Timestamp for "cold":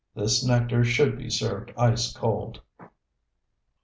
2.11-2.59